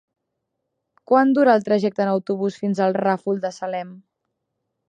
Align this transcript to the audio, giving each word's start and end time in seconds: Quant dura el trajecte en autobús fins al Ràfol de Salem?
Quant 1.11 1.33
dura 1.39 1.53
el 1.59 1.67
trajecte 1.69 2.03
en 2.05 2.11
autobús 2.15 2.59
fins 2.65 2.85
al 2.87 2.99
Ràfol 3.01 3.43
de 3.45 3.55
Salem? 3.59 3.97